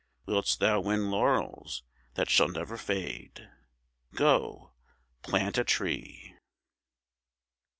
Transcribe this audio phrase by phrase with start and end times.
[0.25, 1.83] Wouldst thou win laurels
[2.15, 3.51] that shall never fade?
[4.15, 4.73] Go
[5.21, 6.33] plant a tree.